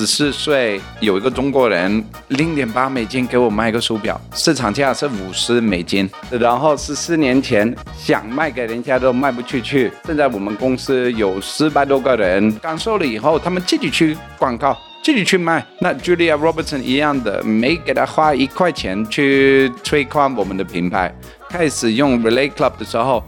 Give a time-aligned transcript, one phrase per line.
[0.00, 6.08] 十四岁有一个中国人，零点八美金给我卖个手表，市场价是五十美金。
[6.30, 9.92] 然后十四年前想卖给人家都卖不出去。
[10.06, 15.66] 现在我们公司有四百多个人，感受了以后，他们自己去广告，自己去卖。
[15.80, 21.14] 那 Julia Robertson 一样的，没给他花一块钱去推广我们的品牌。
[21.48, 23.24] 开始用 Relay Club 的时候，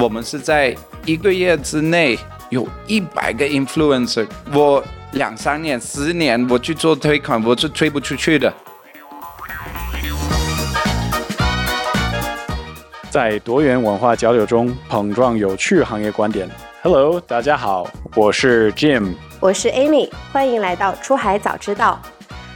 [0.00, 2.18] 我们是在一个月之内
[2.50, 4.26] 有一百个 influencer。
[4.52, 4.82] 我
[5.12, 8.52] 两三年、十年，我去做推广，我是推不出去的。
[13.10, 16.48] 在多元文化交流中碰撞有趣行业观点。
[16.88, 22.00] Hello，大家好，我是 Jim，我是 Amy，欢迎来到出海早知道。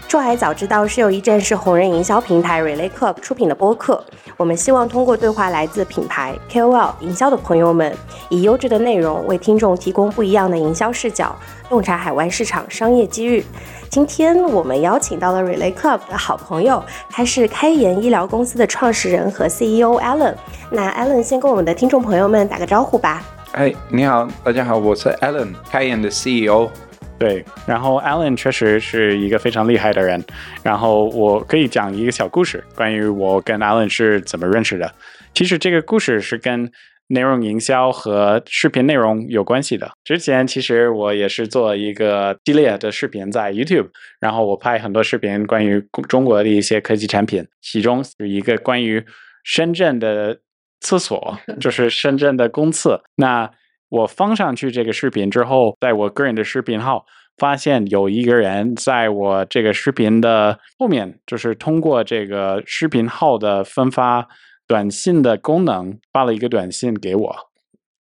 [0.06, 4.04] 出海早知道是由一站式红人营销平台 Relay Club 出品的播客。
[4.36, 7.92] 我们希望通过对话来自品牌 KOL 营销的朋友们，
[8.28, 11.34] 以优质的内容为听众提供不一样的营销视角，
[11.68, 13.44] 洞察海外市场商业机遇。
[13.88, 20.36] 今天我们邀请到了 Relay Club 的好朋友，他是开颜医疗公司的创始人和 CEO Alan。
[20.70, 23.24] 那 Alan 先跟我们的听众朋友们打个招呼吧。
[23.52, 26.70] 哎，你好，大家好，我是 Allen 开眼的 CEO。
[27.18, 30.22] 对，然后 Alan 确实是一个非常厉害的人。
[30.62, 34.94] 然后我可以讲一个小故事，关于我跟 Alan 是怎么认识的。
[35.34, 36.70] 其实这个故事是跟
[37.08, 39.90] 内容营销和视频内容有关系的。
[40.04, 43.88] 之前其实我也是做一个系列的视频在 YouTube，
[44.20, 49.04] 然后我拍很多视频关于中国的一些科技产品，其中有一个关于
[49.42, 50.38] 深圳的
[50.80, 53.02] 厕所， 就是深圳的公厕。
[53.16, 53.50] 那
[53.88, 57.04] 我放上去这个视频之后，在我个人的视频号
[57.36, 64.28] 发现有一个人在我这个视频的后面，就是通过这个视频号的分发
[64.66, 67.36] 短信的功能发了一个短信给我。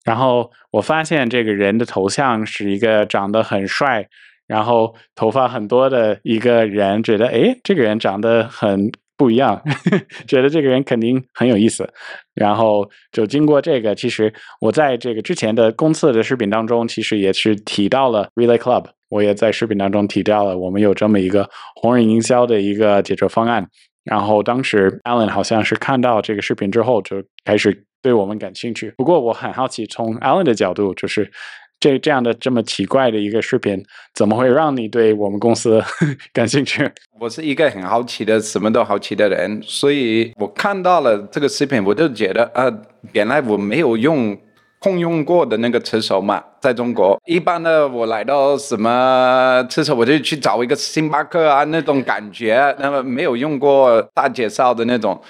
[0.05, 4.07] 然后我发现这个人的头像是一个长得很帅，
[4.47, 8.91] 然后头发很多的一个人，觉得哎，这个人长得很。
[9.19, 9.61] 不一样，
[10.25, 11.85] 觉得这个人肯定很有意思，
[12.33, 23.67] 然后就经过这个，其实我在这个之前的公测的视频当中，其实也是提到了 Relay Club，我也在视频当中提到了我们有这么一个红人营销的一个解决方案，
[24.05, 28.93] 然后当时 Alan 好像是看到这个视频之后就开始对我们感兴趣。
[28.95, 31.29] 不过我很好奇，从 Alan 的角度，就是。
[31.79, 33.81] 这这样的这么奇怪的一个视频，
[34.13, 35.81] 怎么会让你对我们公司
[36.33, 36.89] 感兴趣？
[37.17, 42.69] 我是一个很好奇的，什么都好奇的人，所以我看到了这个视频，我就觉得啊，
[43.13, 44.37] 原来我没有用
[44.79, 55.21] 共用过的那个车手嘛，在中国，一般的我来到什么车手，我就去找一个星巴克啊那种感觉，那么没有用过大介绍的那种，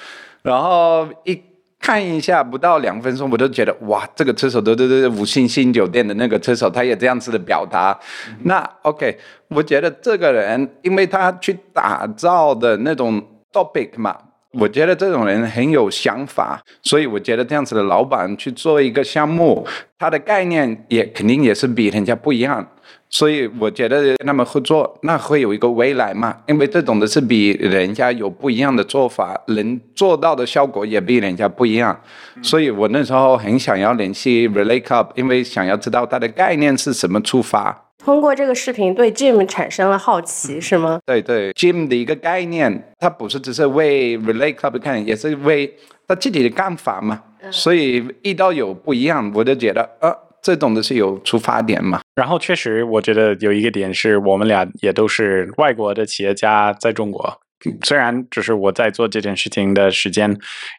[0.42, 1.40] 然后一。
[1.80, 7.98] 看一下，不到两分钟，我都觉得哇，这个车手都都都五星星酒店的那个车手，他也这样子的表达。
[8.44, 9.18] 那 OK，
[9.48, 13.22] 我觉得这个人，因为他去打造的那种
[13.54, 14.16] topic 嘛，
[14.52, 19.66] 我觉得这种人很有想法，所以我觉得这样子的老板去做一个项目，
[19.98, 22.68] 他的概念也肯定也是比人家不一样。
[23.12, 26.38] 所以我觉得跟他们合作，那会有一个未来嘛？
[26.48, 32.00] 因为这种的是比人家有不一样的做法，能做到的效果也比人家不一样。
[32.44, 37.86] 所以我那时候很想要联系 Relay Club，因为想要知道它的概念是什么出发。
[37.98, 41.00] 通过这个视频对 Jim 产生了好奇，是吗？
[41.06, 45.76] 对对，Jim 的一个概念，他不是只是为 Relay Club 看，也是为
[46.08, 47.24] 他自己的干法嘛。
[47.50, 50.16] 所以遇到有不一样，我就觉得呃。
[50.42, 52.02] 这种的是有出发点嘛？
[52.16, 57.40] 然后确实，我觉得有一个点是我们俩也都是外国的企业家，在中国。
[57.84, 60.34] 虽然就是我在做这件事情的时间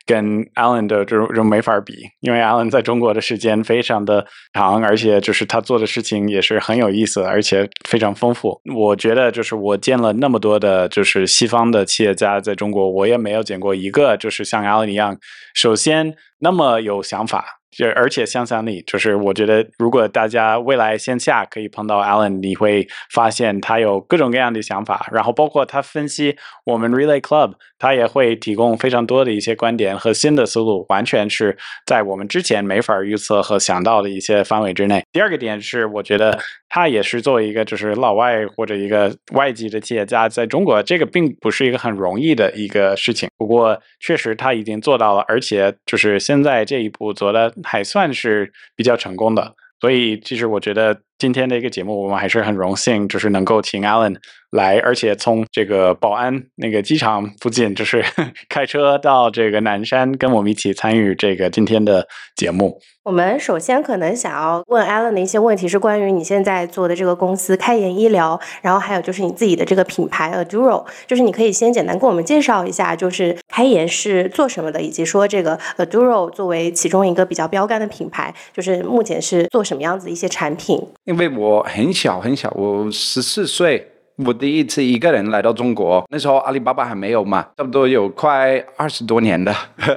[0.06, 8.59] 跟 Alan 的这种这没法比，因为 Alan 在中国的时间非常的长，而且就是他做的事情也是很有意思，而且非常丰富。
[8.75, 15.19] 我觉得就是我见了那么多的，就是西方的企业家在中国，我也没有见过一个就是像 Alan 一样，
[15.54, 17.59] 首先那么有想法。
[17.71, 31.57] 就而且想象力，就是我觉得，如果大家未来线下可以碰到 Alan，你会发现他有各种各样的想法，然后包括他分析我们 Relay Club，他也会提供非常多的一些观点和新的思路，完全是
[31.87, 35.05] 在我们之前没法预测和想到的一些范围之内。
[35.13, 36.39] 第二个点是，我觉得
[36.71, 47.53] 他也是作为一个就是老外或者一个外籍的企业家，在中国这个并不是一个很容易的一个事情，不过确实他已经做到了，而且就是现在这一步做的。
[47.65, 54.17] 还算是比较成功的，所以其实我觉得今天的一个节目，我们还是很荣幸，就是能够请 Alan
[54.53, 58.03] 来，而且从这个宝安那个机场附近，就是
[58.49, 62.81] 开车到这个南山，跟我们一起参与这个今天的节目。
[63.03, 80.81] 我们首先可能想要问 Alan 的一些问题是关于你现在做的这个公司开研医疗，然后还有就是你自己的这个品牌 Aduro，就是你可以先简单跟我们介绍一下，就是开研是做什么的，以及说这个 Aduro 作为其中一个比较标杆的品牌，就是目前是做什么样子的一些产品。
[81.10, 83.84] 因为我很小很小，我十四岁，
[84.24, 89.53] 我第一次一个人来到中国，那时候阿里巴巴还没有嘛，差不多有快二十多年的。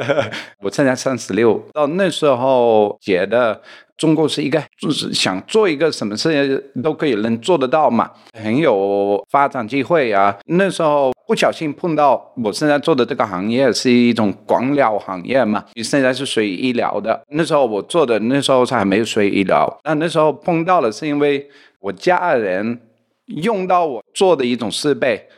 [0.60, 3.62] 我参加三十六，到那时候觉得
[4.04, 10.38] 中国是一个，就是想做一个什么事情都可以能做得到嘛，很有发展机会啊。
[10.48, 17.24] 那时候不小心碰到我现在做的这个行业是一种广疗行业嘛，现在是属于医疗的。
[17.30, 21.48] 那时候我做的那时候是还没有属于医疗，那那时候碰到了是因为
[21.80, 22.82] 我家人
[23.28, 25.30] 用到我做的一种设备，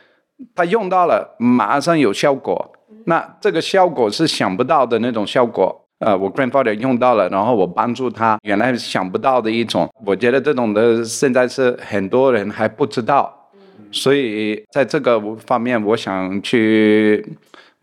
[0.56, 2.72] 他用到了马上有效果，
[3.04, 5.85] 那这个效果是想不到的那种效果。
[5.98, 13.50] 呃，我 grandfather 用到了，然后我帮助他，原来想不到的一种，我觉得这种的现在是很多人还不知道，
[13.90, 17.38] 所以在这个方面，我想去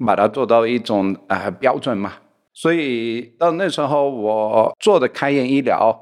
[0.06, 2.14] 把它做到一种呃标准嘛。
[2.54, 6.00] 所以到那时候，我做的开眼医疗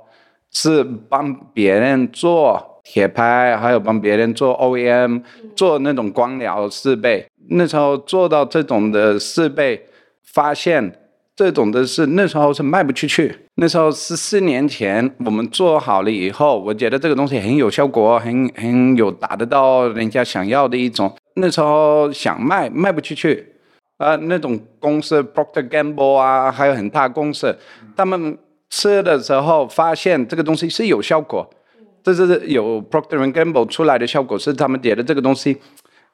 [0.51, 5.23] 是帮别人做铁拍，还有帮别人做 OEM，
[5.55, 7.25] 做那种光疗设备。
[7.51, 9.85] 那时候做到这种的设备，
[10.21, 10.97] 发现。
[11.41, 13.35] 这种的是那时候是卖不出去。
[13.55, 21.11] 那时候十四年前我们做好了以后，我觉得这个东西很有效果，很很有达得到人家想要的一种。
[21.37, 23.53] 那时候想卖卖不出去，
[23.97, 27.57] 啊，那种公司 Procter Gamble 啊，还有很大公司，
[27.97, 28.37] 他们
[28.69, 31.49] 吃的时候发现这个东西是有效果，
[32.03, 35.57] 这是有 Procter Gamble 出来的效果，是他们觉得这个东西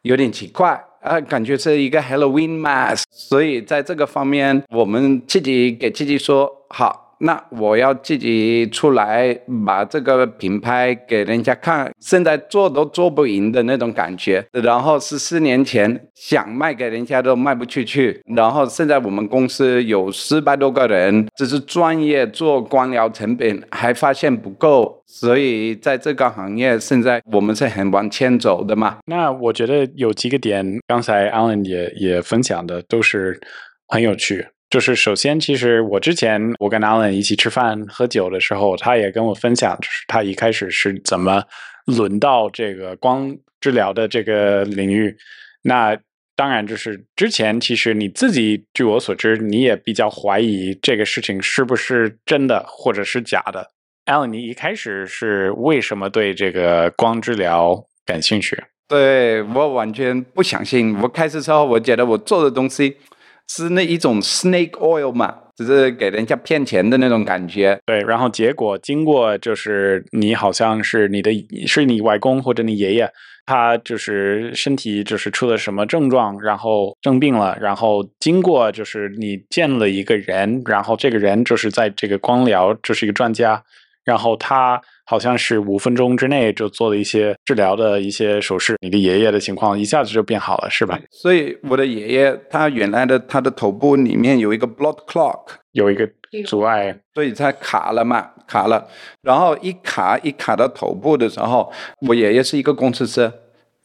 [0.04, 0.82] 有点奇怪。
[1.02, 9.34] 啊，感觉是一个 Halloween mask，所以在这个方面，我们自己给自己说好，那我要自己出来
[9.66, 14.46] 把这个品牌给人家看，现在做都做不赢的那种感觉。
[14.52, 25.04] 然后十四年前想卖给人家都卖不出去，然后现在我们公司有四百多个人，只是专业做光疗产品，还发现不够。
[25.08, 28.98] 所以在这个行业，现在我们是很往前走的嘛。
[29.06, 33.40] 那我觉得有几个点，刚才 Alan 也也分享的都是
[33.88, 34.48] 很有趣。
[34.70, 41.44] 就是首先，其实我之前我跟 Alan 一起吃饭喝酒的时候，他也跟我分享，就是他一开始是怎么
[41.86, 45.16] 轮到这个光治疗的这个领域。
[45.62, 45.98] 那
[46.36, 53.72] 当然，就是之前其实你自己，据我所知，你也比较怀疑这个事情是不是真的或者是假的。
[54.06, 58.62] Alan，你一开始是为什么对这个光治疗感兴趣？
[58.88, 60.96] 对我完全不相信。
[61.02, 62.98] 我开始时候，我觉得我做的东西
[63.48, 67.80] 是那一种 snake oil 嘛，只是给人家骗钱的那种感觉。
[67.86, 71.32] 对，然后结果经过就是你好像是你的
[71.66, 73.10] 是你外公或者你爷爷，
[73.46, 83.64] 他就是身体就是出了什么症状，然后生病了，然后经过就是你见了一个人，然后这个人就是在这个光疗就是一个专家。
[84.08, 90.98] 然后他好像是五分钟之内就做了一些治疗的一些手势，你的爷爷的情况一下子就变好了，是吧？
[91.12, 95.42] 所以我的爷爷他原来的他的头部里面有一个 blood clot，
[95.74, 96.10] 有一个
[96.46, 98.88] 阻碍，所以他卡了嘛，卡了。
[99.22, 101.70] 然后一卡一卡到头部的时候，
[102.08, 103.30] 我爷爷是一个工程师。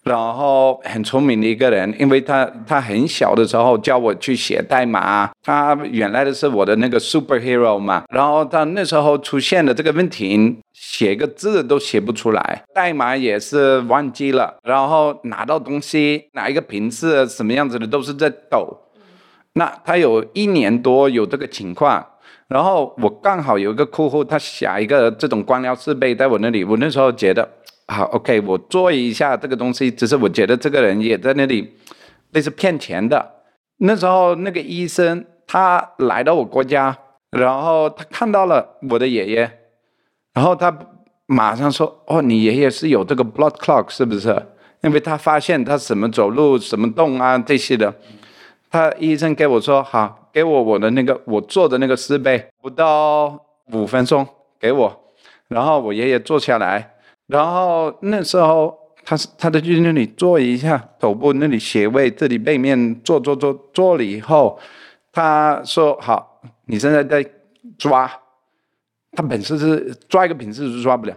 [0.05, 8.03] 然后很聪明的一个人，因为他他很小的时候教我去写代码，他原来的是我的那个 superhero 嘛。
[8.13, 18.77] 然后他那时候出现的这个问题，写个字都写不出来，代码也是忘记了，然后拿到东西哪一个屏是什么样子的都是在抖。
[19.53, 22.05] 那他有一年多有这个情况，
[22.49, 27.49] 然后我刚好有一个客户，他下一个这种光疗设备在我那里，我那时候觉得。
[27.89, 31.75] 好，OK，我做一下这个东西，只是我觉得这个人也在那里，
[32.31, 33.43] 那是骗钱的。
[33.79, 36.97] 那时候那个医生他来到我国家，
[37.31, 39.51] 然后他看到了我的爷爷，
[40.33, 40.75] 然后他
[41.27, 44.41] 马上说：“哦，你爷爷是有这个 blood clot 是不是？
[44.83, 47.93] 因为他发现他什么走路什么动啊这些的。”
[48.71, 53.39] 他医生给我说：“好，给我我的那个我做的那个设备，不到
[53.73, 54.27] 五分钟
[54.59, 55.05] 给我。”
[55.49, 56.95] 然后我爷爷坐下来。
[57.27, 64.59] 然后那时候，他是他的就那里做一下头部那里穴位，这里背面做做做做了以后，
[65.13, 67.25] 他说好，你现在在
[67.79, 68.11] 抓，
[69.13, 71.17] 他本身是抓一个瓶子是抓不了，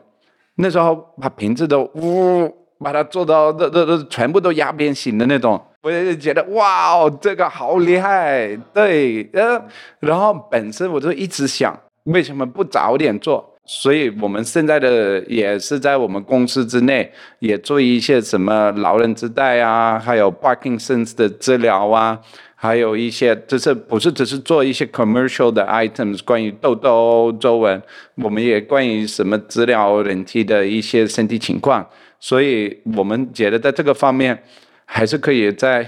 [0.55, 8.55] 那时候把瓶子都呜，把它做到都都都全部都压变形的那种，我也觉得哇哦，这个好厉害。
[8.73, 9.61] 对，呃，
[9.99, 13.54] 然后本身我就一直想，为什么不早点做？
[13.67, 22.21] 所以我们现在的也是在我们公司之内，也做一些什么老人之带啊，还有 Parkinson's 的治疗啊，
[22.53, 27.81] 还有一些就是不是只是做一些 commercial 的 items，关于痘痘、皱纹，
[28.21, 31.89] 我们也关于什么治疗人体的一些身体情况。
[32.19, 34.43] 所以我们觉得在这个方面，
[34.85, 35.79] 还是可以在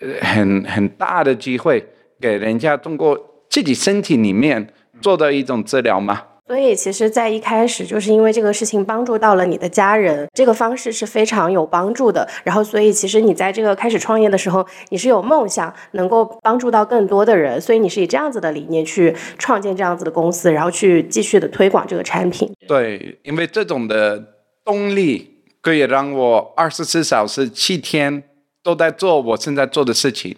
[0.00, 1.86] 呃很很大的机会
[2.18, 4.66] 给人家通过自己身体里面
[5.02, 6.22] 做的一种治疗嘛。
[6.46, 12.28] 所以，其实，在一开始，就是因为这个事情帮助到了你的家人，这个方式是非常有帮助的。
[12.42, 22.52] 然后，所以，其实你在这个开始创业的时候，你是有梦想能够帮助到更多的人，所以你是以这样子的理念去创建这样子的公司，然后去继续的推广这个产品。
[22.66, 24.22] 对，因为这种的
[24.64, 28.24] 动力可以让我二十四小时七天
[28.62, 30.36] 都在做我现在做的事情。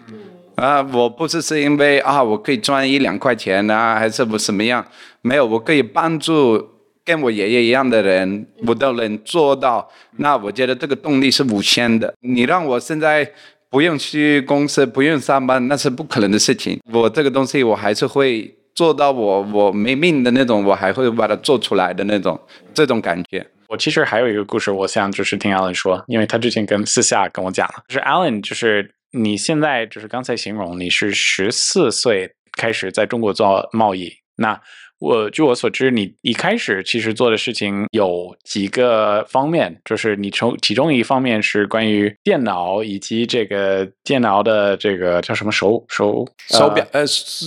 [0.56, 4.86] 啊，我不是是因为啊，我可以赚一两块钱啊，还是我什么样？
[5.20, 6.68] 没有，我可以帮助
[7.04, 9.90] 跟我爷爷一样的人，我都能做到。
[10.18, 12.14] 那我觉得这个动力是无限的。
[12.20, 13.28] 你让我现在
[13.68, 16.78] 不用去公司，不用上班，那是不可能的事情。
[16.92, 22.40] 我这个东西，我还是会做到我我没命的那种，我还会把它做出来的那种
[22.72, 23.44] 这种感觉。
[23.68, 28.94] 我其实还有一个故事，我想就是听 Alan 说，因为他之前跟私下跟我讲了，就是 Alan 就是。
[29.16, 34.60] 你现在就是刚才形容你是十四岁开始在中国做贸易，那
[34.98, 47.04] 我据我所知，你一开始其实做的事情有几个方面，就是你从其中一方面是关于电脑以及这个电脑的这个叫什么手手手表呃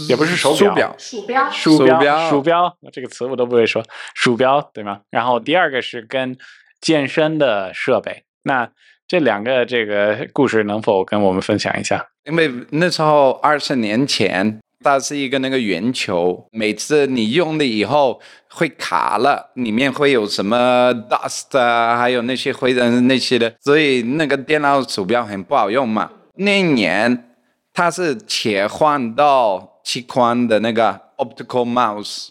[0.08, 3.84] 也不是手表鼠标鼠标鼠标这个词我都不会说
[4.16, 5.02] 鼠标对吗？
[5.10, 6.38] 然后第二个是跟
[6.80, 8.72] 健身的设备那。
[9.08, 12.06] 这两个这个故事能否跟我们分享一下？
[12.26, 26.12] 因为那时候二十年前，它是一个那个圆球，每次你用了以后会卡了，里面会有什么 dust 啊，还有那些灰尘那些的，所以那个电脑鼠标很不好用嘛。
[26.36, 27.30] 那一年
[27.74, 32.28] 它是切换到七宽的那个 optical mouse，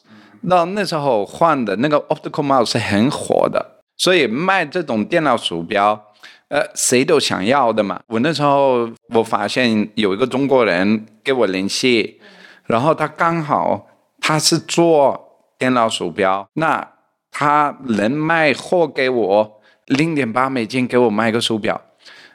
[0.46, 6.02] 到那时候换的那个 optical mouse 是很火的，所以卖这种电脑鼠标。
[6.48, 8.00] 呃，谁都想要的嘛。
[8.06, 12.20] 我那时候我发现有一个中国人跟我联系，
[12.66, 13.88] 然后他刚好
[14.20, 16.88] 他是做电脑鼠标，那
[17.32, 21.80] 他能卖货给我零点八美金给我卖个鼠标。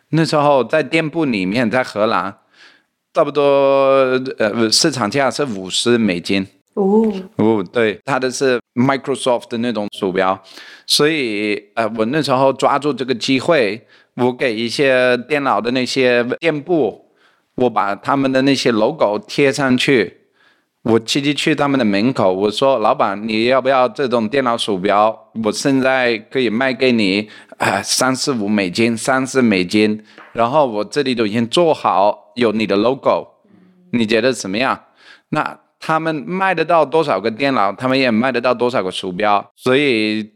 [0.09, 2.35] 那时候在店铺里面，在荷兰，
[3.13, 3.41] 差不多
[4.37, 6.45] 呃市场价是五十美金。
[6.73, 10.37] 哦哦，对，他的是 Microsoft 的那种鼠标，
[10.85, 13.87] 所以呃我那时候抓住这个机会。
[14.15, 17.05] 我给一些电脑的那些店铺，
[17.55, 20.17] 我把他们的那些 logo 贴上去。
[20.83, 25.15] 我直接去他们的门口，我说：“老板，你要不要这种电脑鼠标？
[25.43, 30.03] 我现在可以卖给你，啊，三四五美金，三四美金。
[30.33, 33.27] 然后我这里都已经做好，有你的 logo，
[33.91, 34.85] 你觉得怎么样？
[35.29, 39.51] 那他们卖得到多少个电脑，他们也卖得到多少个鼠标。
[39.55, 40.31] 所以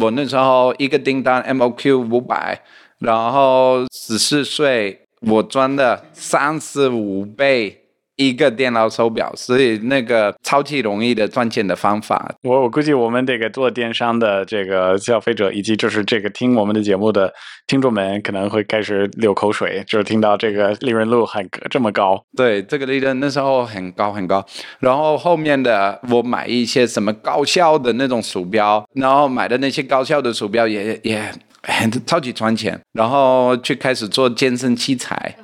[0.00, 2.62] 我那时候一个订单 MOQ 五百。
[2.98, 7.84] 然后十四岁，我赚了三十五倍
[8.16, 12.34] 一个电脑手表，所以那个超级容易的赚钱的方法。
[12.42, 17.32] 我我估计我们这个做电商的这个消费者，以及就是这个听我们的节目的
[17.68, 22.20] 听众们，可能会开始流口水，就是听到这个利润率很这么高。
[22.36, 24.44] 对，这个利润那时候很高很高。
[24.80, 31.32] 然后后面的我买一些什么高效的那种鼠标，然后买的那些高效的鼠标也也。
[31.62, 35.36] 很超级赚钱，然后去开始做健身器材。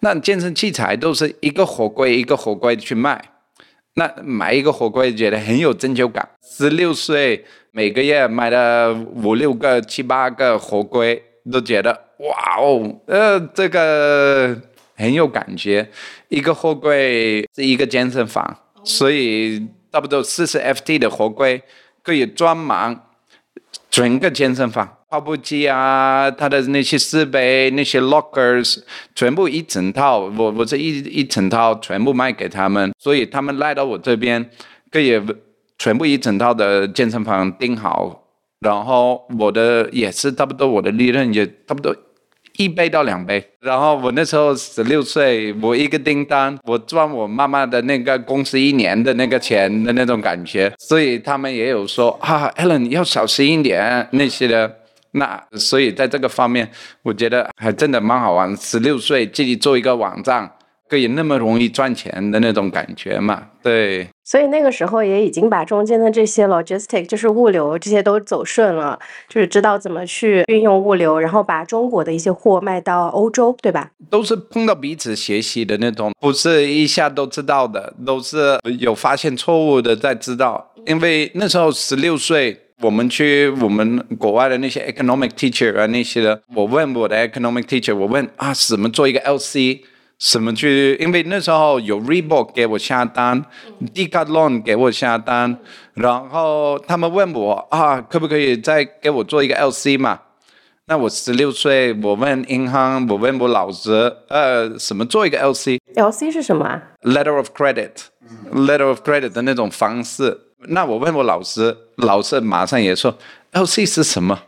[0.00, 3.30] 那健身器材都是一个火柜一个火柜去卖。
[3.94, 6.28] 那买一个火柜觉得很有成就感。
[6.42, 14.60] 十六岁每个月买了五六个、七八个火柜，都觉得哇哦，呃，这个
[14.96, 15.88] 很有感觉。
[16.28, 21.62] 一个货柜是一个健身房，所以差不多四十 FT 的货柜
[22.02, 23.00] 可以装满
[23.94, 24.98] 整个健身房。
[25.08, 28.78] 跑步机啊，他的那些设备、那些 lockers，
[29.14, 34.50] 全部一整套，我我这一一整套全部卖给他们，所以他们来到我这边，
[34.90, 35.22] 可以
[35.78, 38.24] 全部一整套的健身房订好，
[38.58, 41.94] 然后我的也是差不多，我的利润也差不多
[42.56, 43.44] 一杯到两杯。
[43.60, 50.72] 然后我那时候十六岁，我一个订单，我赚我妈妈的那个公司一年的那个钱的那种感觉。
[50.78, 54.80] 所以他们也有说啊，Allen 要小心一点那些的。
[55.12, 56.68] 那所以在这个方面，
[57.02, 58.56] 我觉得还真的蛮好玩。
[58.56, 60.50] 十六岁自己做一个网站。
[60.86, 63.42] 可以那么容易赚钱的那种感觉嘛？
[63.62, 73.90] 对，所以那个时候也已经把中间的这些 logistic，就是物流这些都走顺了，就是知道怎么去运用物流，然后把中国的一些货卖到欧洲，对吧？
[74.08, 80.72] 都是碰到彼此学习的那种，不是一下都知道的，都是有发现错误的在知道。
[80.86, 89.80] 因为那时候十六岁，我们去我们国外的那些 economic teacher 啊那些的，我问我的 economic teacher，我问啊怎么做一个 LC。
[90.18, 90.96] 什么去？
[91.00, 93.44] 因为那时候有 Reebok 给我下单
[93.94, 95.58] ，Decathlon 给我下单，
[95.94, 100.20] 然后他们问我啊，可不可以再给我做一个 LC 嘛？
[100.86, 110.38] 那我十六岁，我问银行，我问我老师，呃，什么做一个 LC？LC 是什么啊？Letter of Credit，Letter of Credit 的那种方式。
[110.68, 113.16] 那我问我老师，老师马上也说
[113.52, 114.42] LC 是什么？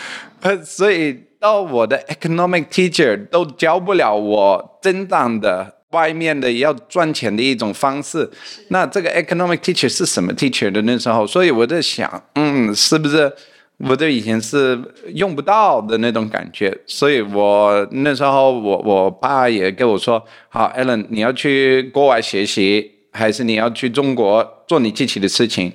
[0.64, 1.24] 所以。
[1.44, 8.30] 到我的 economic teacher 都教不了我增长的外面的要赚钱的一种方式，
[8.68, 11.26] 那这个 economic teacher 是什么 teacher 的那时候？
[11.26, 13.30] 所以我在想，嗯，是不是
[13.76, 14.80] 我的以前是
[15.12, 16.74] 用不到的那种感觉？
[16.86, 25.70] 所以我那时候我我爸也跟我说，好，Allen，你要去国外学习，还是你要去中国做你自己的事情？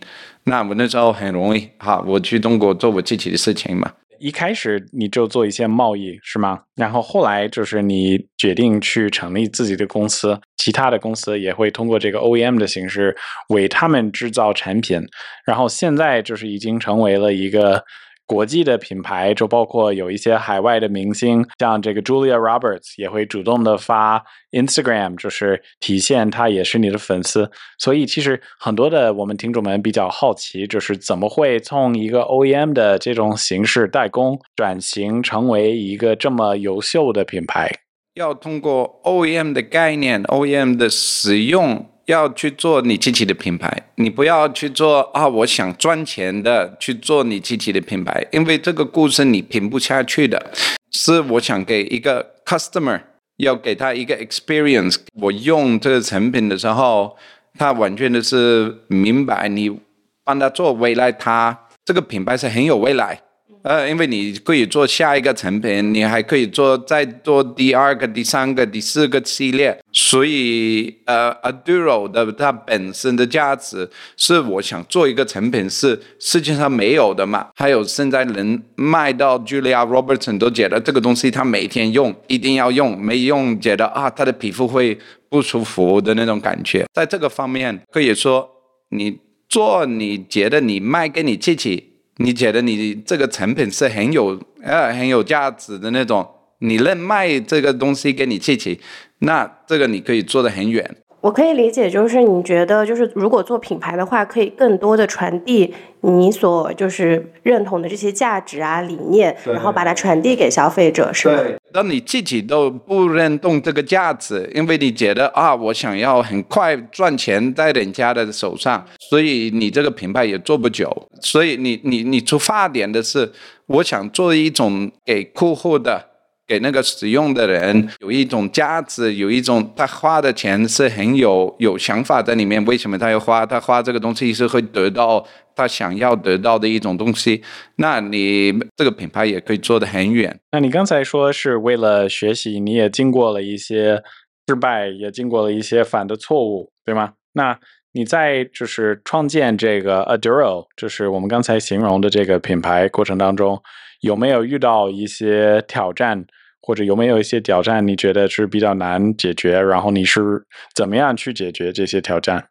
[0.46, 3.92] 那我那时候很容易，好，我去中国做我自己的事情嘛。
[4.20, 6.62] 一开始你就做一些贸易是吗？
[6.76, 13.16] 然后后来就是你决定去成立自己的公司，其他的公司也会通过这个 OEM 的形式
[13.50, 15.02] 为他们制造产品，
[15.46, 17.84] 然后现在就是已经成为了一个。
[18.30, 27.50] 国际的品牌就包括有一些海外的明星，像这个 Julia Roberts 也会主动的发 Instagram，就是体现他也是你的粉丝。
[27.80, 37.72] 所以其实很多的我们听众们比较好奇，就是怎么会从一个 OEM 的这种形式代工转型成为一个这么优秀的品牌？
[38.14, 41.88] 要通过 OEM 的概念，OEM 的使用。
[42.10, 45.28] 要去做你自己的品牌，你不要去做啊！
[45.28, 50.52] 我想赚钱的去做你自己的品牌，因为这个故事你品不下去的。
[50.92, 53.00] 是我想给一个 customer，
[53.38, 54.96] 要给他一个 experience。
[55.14, 57.16] 我用这个产品的时候，
[57.60, 59.80] 他完全的是明白你
[60.24, 63.22] 帮他做未来，他这个品牌是很有未来。
[63.62, 77.50] 呃，因为你可以做下一个成品，你还可以做再做第二个、第三个、第四个系列，所以呃，Aduro 的它本身的价值是我想做一个成品是世界上没有的嘛。
[77.56, 86.86] 还有现在能卖到 Julia Robertson 都觉得这个东西他每天用一定要用，没用觉得啊他的皮肤会不舒服的那种感觉。
[86.94, 88.50] 在这个方面可以说，
[88.92, 89.20] 你
[89.50, 91.89] 做你觉得你卖给你自己。
[92.22, 96.28] 你觉得你这个成品是很有呃很有价值的那种，
[96.60, 98.80] 你能卖这个东西给你自己，
[99.20, 100.98] 那这个你可以做得很远。
[101.22, 111.36] 我可以理解，就是你觉得，就是如果做品牌的话，可以更多的传递你所就是认同的这些价值啊理念，然后把它传递给消费者，是吗？
[111.38, 111.58] 对。
[111.74, 120.90] 当你自己都不认同这个价值，因为你觉得啊，我想要很快赚钱在人家的手上，所以你这个品牌也做不久。
[121.22, 123.32] 所以你你你出发点的是，
[123.68, 126.09] 我想做一种给客户的。
[126.50, 132.64] 给那个使用的人有一种价值，有一种他花的钱是很有有想法在里面。
[132.66, 133.46] 为什么他要花？
[133.46, 135.24] 他花这个东西是会得到
[135.56, 137.44] 他想要得到的一种东西。
[137.76, 140.40] 那你这个品牌也可以做得很远。
[140.52, 144.02] 那你刚才说是为了学习，你也经过了一些
[144.48, 147.14] 失败，也经过了一些犯的错误，对吗？
[147.34, 147.60] 那
[147.92, 153.62] 你在就是创建这个 Aduro，就是我们刚才形容的这个品牌过程当中，
[154.02, 156.26] 有没有遇到一些挑战？
[156.70, 157.88] 或者有没有一些挑战？
[157.88, 159.60] 你觉得是比较难解决？
[159.60, 162.46] 然后你是怎么样去解决这些挑战？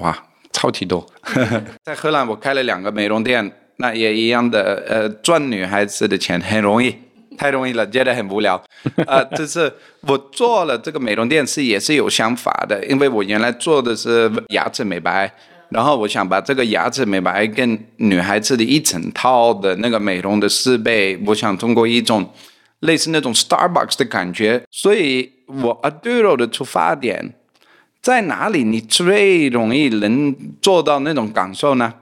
[0.00, 0.14] 哇，
[0.52, 1.06] 超级多！
[1.82, 4.84] 在荷兰，我开了两个美容店，那也一样的。
[4.86, 6.94] 呃，赚女孩子的钱很容易，
[7.38, 8.62] 太容易了，觉得很无聊。
[9.08, 15.32] 呃，就是我做了这个美容店是也是有想法的，因为我原来做的是牙齿美白，
[15.70, 22.30] 然后我想把这个牙齿美白跟女孩子的一整套的那个美容的设备，我想通过一种。
[22.82, 27.34] 类似那种 Starbucks 的感觉，所以我 Aduro 的出发点
[28.00, 28.64] 在哪里？
[28.64, 31.94] 你最容易能做到那种感受呢？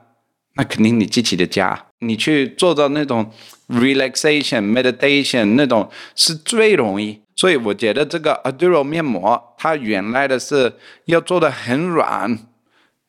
[0.54, 3.30] 那肯定你自己的家，你去做到那种
[3.68, 7.20] relaxation meditation 那种是最容易。
[7.36, 12.38] 所以我觉得这个 Aduro 面膜，它原来的是要做的很软，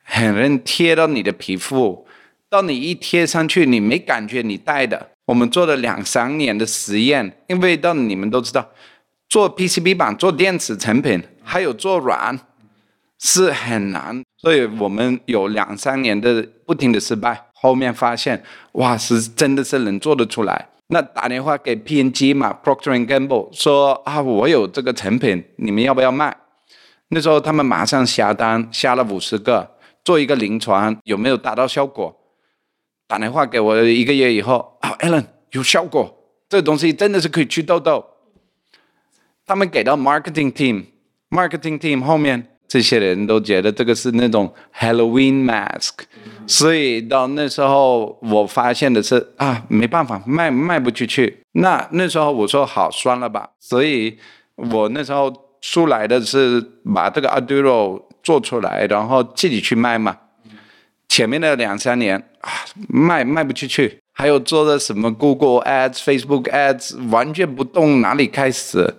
[0.03, 2.05] 很能贴到你的皮肤，
[2.49, 5.10] 到你一贴上去，你没感觉你戴的。
[5.31, 8.69] 我们做了两三年的实验，因为到你们都知道，
[9.29, 12.37] 做 PCB 板、做电子产品，还有做软
[13.17, 20.67] 是很难，所以我们有两三年的不停的失败，后面发现哇，是真的是能做得出来。
[20.87, 26.35] 那打电话给 PNG 嘛，Procter and Gamble 说啊，我有这个成品，你们要不要卖？
[27.07, 32.17] 那时候他们马上下单，下了五十个，做一个临床，有没有达到效果？
[33.11, 38.05] 打电话给我一个月以后，啊，Alan 有效果，这东西真的是可以祛痘痘。
[39.45, 46.05] 他们给到 marketing team，marketing team 后面这些人都觉得这个是那种 Halloween mask。
[46.47, 51.43] 所以到那时候，我发现的是啊，没办法卖卖不出去。
[51.51, 53.49] 那那时候我说好，算了吧。
[53.59, 54.17] 所以
[54.55, 56.61] 我那时候出来的是
[56.95, 60.17] 把这个 Aduro 做出来，然后自己去卖嘛。
[61.11, 62.49] 前面的两三年啊，
[62.87, 68.95] 卖卖不出去，还有做的什么 Google Ads、Facebook Ads，完全不动，哪里开始？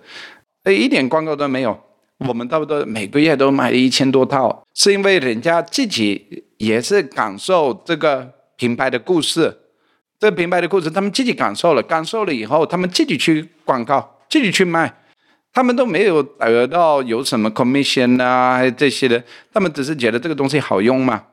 [0.61, 1.75] 哎，一点广告都没有。
[2.19, 9.57] 我们差不多每个月都卖一千多套，是因为人家自己也是感受这个品牌的故事，
[10.19, 14.93] 这个品牌的故事他们自己感受了，感受了以后，他们自己去广告，自己去卖，
[15.51, 21.23] 他们都没有得到有什么 commission 啊这些的，他们只是觉得这个东西好用嘛。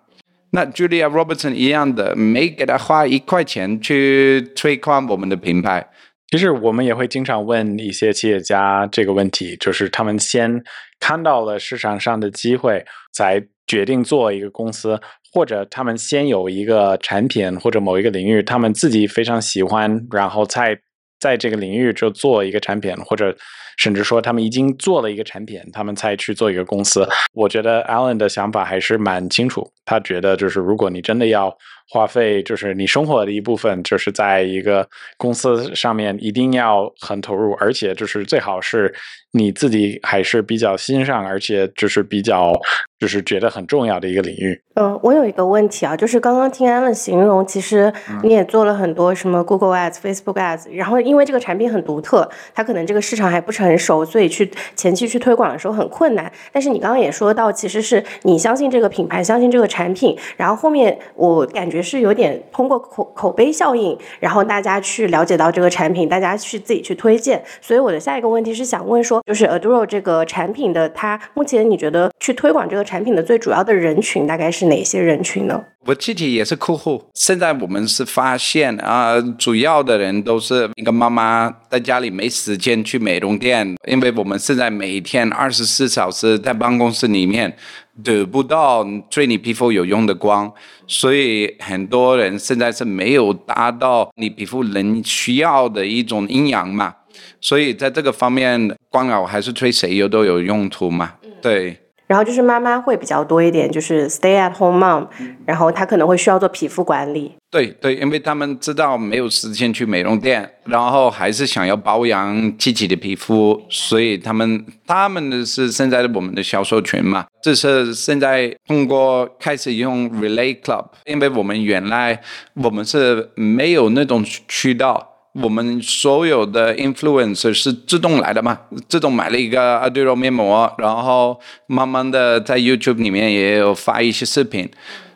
[0.52, 5.88] 那 Julia Robertson 一样的，没给他花一块钱去推广我们的品牌。
[6.28, 10.62] 其实我们也会经常问一些企业家这个问题，就是他们先
[11.00, 15.00] 看到了市场上的机会，才决定做一个公司，
[15.32, 20.78] 或者他们先有一个产品或者某一个领域，他们自己非常喜欢，然后再
[21.20, 23.36] 在这个领域就做一个产品，或者
[23.76, 27.06] 甚至说他们已经做了一个产品，他们才去做一个公司。
[27.34, 31.56] 我觉得 Alan 的想法还是蛮清楚，他觉得就是如果你真的要。
[31.90, 38.94] 花费就是你生活的一部分，就是在一个公司上面一定要很投入，而且就是最好是
[39.32, 42.52] 你自己还是比较欣赏，而且就是比较
[43.00, 44.62] 就是觉得很重要的一个领域。
[44.74, 56.32] 嗯，我有一个问题啊，就是刚刚听安乐形容，其实你也做了很多什么 Google Ads、Facebook Ads，然后因为这个产品很独特，它可能这个市场还不成熟，所以去前期去推广的时候很困难。
[56.52, 61.79] 但是你刚刚也说到，其实是你相信这个品牌，相信这个产品，然后后面我感觉。
[61.80, 67.42] 也是有点通过口口碑效应，然后大家去了解到这个产品，大家去自己去推荐。
[67.62, 75.64] 所以我的下一个问题是想问说，就是 Aduro 这个产品的，它目前你觉得去推广这个产品的最主要的人群大概是哪些人群呢？
[75.86, 77.02] 我自己也是客户。
[77.14, 87.56] 现在我们是发现啊，主要的人都是一个妈妈在家里没时间去美容店，因为我们现在每天二十四小时在办公室里面。
[88.02, 90.52] 得不到对你皮肤有用的光，
[90.86, 96.94] 所以很多人现在是没有达到你皮肤能需要的一种营养嘛，
[97.40, 101.79] 所以在这个方面，光疗还是对谁有都有用途嘛，对。
[102.10, 105.06] 然后就是妈妈会比较多一点，就是 stay at home mom，
[105.46, 107.32] 然后她可能会需要做皮肤管理。
[107.48, 117.26] 对对，因为他们知道没有时间去美容店，然后还是想要保养自己的皮肤，所以他们他们的是现在的我们的销售群嘛。
[117.40, 122.20] 这是现在通过开始用 Relay Club，因为我们原来
[122.54, 125.09] 我们是没有那种渠道。
[125.32, 128.58] 我们所有的 influencer 是自动来的嘛？
[128.88, 131.38] 自动买了一个 Aduro 面膜，然后
[131.68, 134.68] 慢慢的在 YouTube 里面也有发一些视频。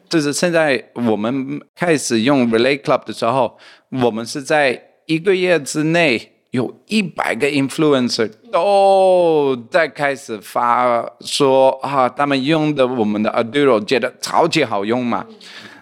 [0.09, 3.59] 就是现在我们开始用 Relay Club 的时候，
[3.91, 15.27] 我们是在一个月之内有一百个 influencer 都在开始发说啊，他们用的我们的 Aduro 觉得超级好用嘛。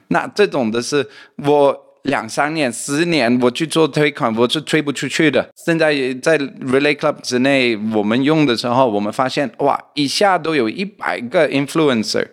[0.09, 1.92] 那这种的是我。
[2.03, 5.49] 两三年、十年，我去做推广，我是推不出去的。
[5.55, 12.27] 现在在 Relay Club 之内，我们用的时候，我们发现哇，一下都有一百个 influencer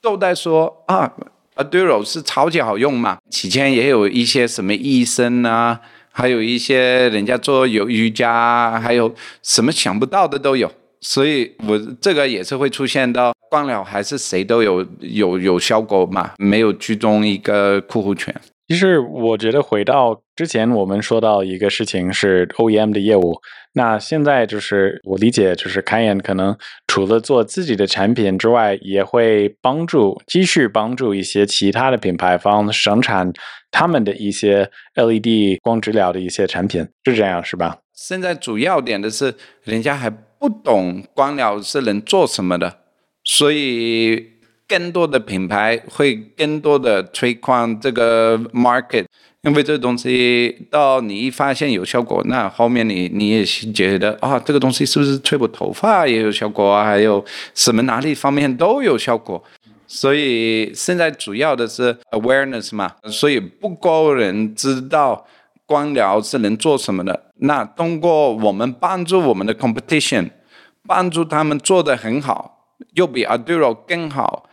[0.00, 1.12] 都在说啊
[1.56, 3.18] ，Aduro 是超级好用嘛。
[3.28, 5.80] 期间也有一些什么医生啊，
[6.10, 10.72] 还有一些人家做有瑜伽，还有什么想不到的都有。
[11.02, 18.32] 所以我这个也是会出现到光疗还是谁都有有有效果嘛，没有居中一个客户群。
[18.70, 23.40] 其实我觉得回到之前我们说到一个事情是 OEM 的业务，
[23.72, 26.56] 那现在就是我理解就是开眼可能
[26.86, 33.32] 除了做自己的产品之外，也会帮助继续帮助一些其他的品牌方生产
[33.72, 37.78] 他们的一些 LED 光治疗的一些产品，是这样是吧？
[37.92, 42.78] 现在主要点的是人家还不懂光疗是能做什么的，
[43.24, 44.38] 所以。
[44.70, 49.04] 更多的品牌会更多的推广这个 market，
[49.42, 56.84] 因为这东西到你一发现有效果，那后面你你也是觉得啊，这个东西是不是吹补头发也有效果啊？
[56.84, 59.42] 还有什么哪里方面都有效果，
[59.88, 65.26] 所以现在主要的是 awareness 嘛，所以不够人知道
[65.66, 67.32] 光疗是能做什么的。
[67.38, 70.30] 那通过我们帮助我们的 competition，
[70.86, 74.46] 帮助他们做得很好，又比 Aduro 更好。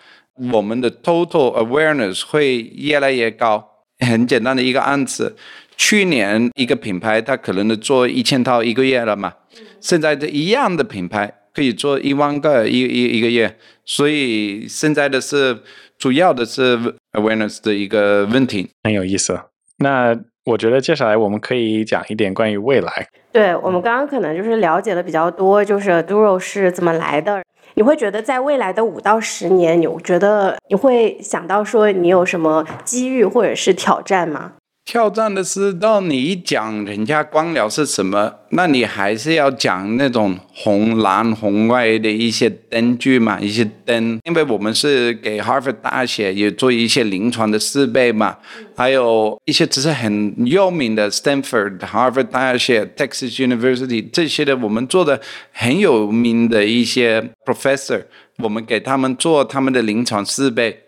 [0.54, 3.69] 我们的 total awareness 会越来越高。
[4.00, 5.36] 很简单的一个案子，
[5.76, 9.34] 去年一个品牌它可能做一千套一个月了嘛，
[9.82, 13.58] 现在的一样的品牌可以做一万个一一一个月。
[13.84, 15.58] 所以现在的是
[15.97, 16.78] 主要的是
[17.13, 19.39] awareness 的一个问题，很有意思。
[19.80, 23.08] 那我觉得接下来我们可以讲一点关于未来。
[23.32, 27.41] 对我们刚刚可能就是了解的比较多，就是 Duro 是怎么来的。
[27.78, 34.54] 你会觉得在未来的五到十年，你觉得你会想到说你有什么机遇或者是挑战吗？
[34.88, 48.38] 挑战的是，到你一讲人家光疗是什么，那你还是要讲那种红蓝红外的一些灯具嘛，一些灯，因为我们是给哈佛大学也做一些临床的设备嘛，
[48.78, 55.19] 还有一些只是很有名的 Stanford、哈佛大学、Texas University 这些的，我们做的
[55.52, 58.06] 很有名的一些 professor，
[58.38, 60.84] 我们给他们做他们的临床设备，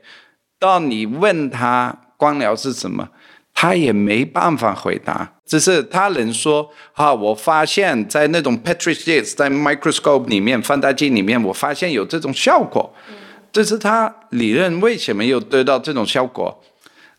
[0.58, 3.10] 到你问他光疗是什么？
[3.62, 12.90] 他也没办法回答，只是他能说啊，我发现，在那种 Petri dish 在 microscope 里面，放大镜里面，我发现有这种效果。
[13.52, 16.64] 这是他理论为什么又得到这种效果？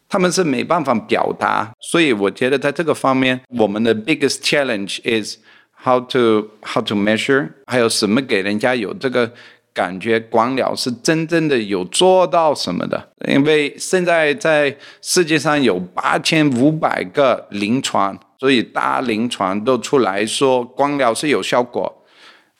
[0.08, 5.36] 他们是没办法表达，所以我觉得在这个方面，我们的 biggest challenge is
[5.84, 9.30] how to how to measure，还有什么给人家有这个。
[9.72, 13.10] 感觉光疗是真正的有做到什么的？
[13.28, 22.04] 因为现在在世界上有八千五百个临床，所以大临床都出来说光疗是有效果，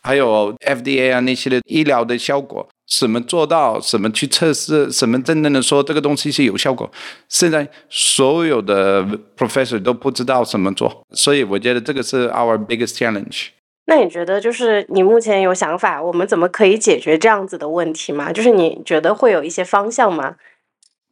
[0.03, 6.91] 还有 FDA 啊那些的医疗的效果，什么做到，什么去测试，什么真正的说这个东西是有效果。
[7.29, 9.05] 现在所有的
[9.37, 13.49] professor 都不知道怎么做，所以我觉得这个是 our biggest challenge。
[13.91, 18.33] 那你觉得，就是你目前有想法，我们怎么可以解决这样子的问题吗？
[18.33, 20.37] 就是你觉得会有一些方向吗？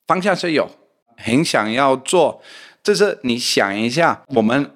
[0.07, 0.71] 方向是有，
[1.17, 2.41] 很想要做。
[2.81, 4.71] 就是你想一下，我们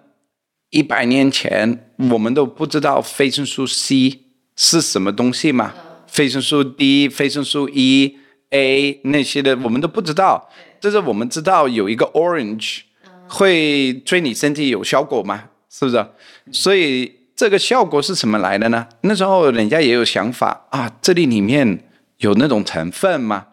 [0.70, 4.24] 一百年前，我们都不知道维生素 C
[4.56, 5.72] 是什么东西嘛？
[6.18, 8.18] 维生素 D、维生素 E、
[8.50, 10.50] A 那些的，我们都不知道。
[10.80, 12.80] 就是我们知道有一个 orange
[13.28, 15.50] 会对你身体有效果吗？
[15.70, 16.04] 是不是？
[16.50, 17.21] 所以。
[17.42, 18.86] 这个效果是怎么来的呢？
[19.00, 21.82] 那时候人家也有想法啊，这里里面
[22.18, 23.48] 有那种成分吗？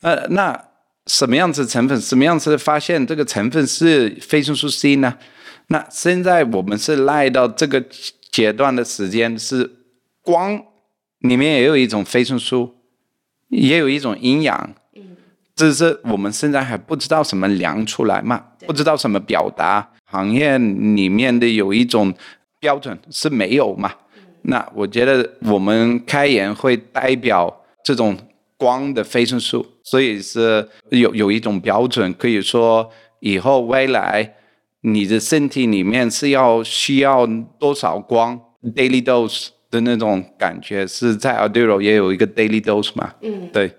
[0.00, 0.64] 呃，那
[1.06, 2.00] 什么样子成分？
[2.00, 5.16] 什么样子发现这个成分是维生素 C 呢？
[5.68, 7.80] 那现在我们是赖到这个
[8.32, 9.76] 阶段的时间，是
[10.24, 10.60] 光
[11.20, 12.78] 里面也有一种维生素，
[13.50, 14.74] 也有一种营养，
[15.54, 19.92] 只是我们现在还不知道什么量出来嘛，不知道什么表达。
[20.04, 22.12] 行业里面的有一种。
[22.60, 23.92] 标准是没有嘛？
[24.42, 28.16] 那我觉得我们开眼会代表这种
[28.56, 32.88] 光的维生数，所以是有有一种标准，可以说
[33.20, 34.34] 以后未来
[34.82, 37.26] 你的身体里面是要需要
[37.58, 38.40] 多少光
[38.74, 43.14] daily dose 的那种感觉，是在 Aduro 也有一个 daily dose 嘛？
[43.22, 43.70] 嗯，对。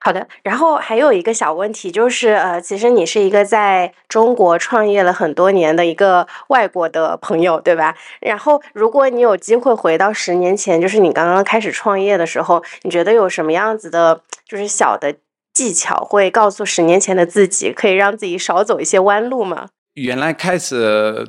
[0.00, 7.96] 好的，然后还有一个小问题，就是呃，其实你是一个在中国创业了很多年的一个外国的朋友，对吧？
[8.20, 15.16] 然后如果你有机会回到十年前，就是你刚刚开始创业的时候，你觉得有什么样子的，就是小的
[15.52, 19.68] 技巧会告诉十年前的自己，可以让自己少走一些弯路吗？
[19.94, 21.28] 原来开始